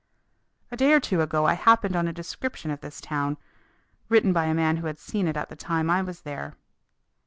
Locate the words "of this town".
2.71-3.37